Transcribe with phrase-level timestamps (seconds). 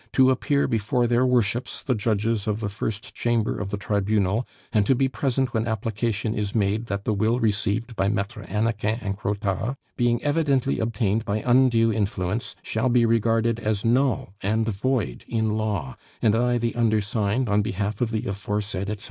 [0.11, 4.83] to appear before their worships the judges of the first chamber of the Tribunal, and
[4.87, 9.15] to be present when application is made that the will received by Maitres Hannequin and
[9.15, 15.51] Crottat, being evidently obtained by undue influence, shall be regarded as null and void in
[15.51, 18.99] law; and I, the undersigned, on behalf of the aforesaid, etc.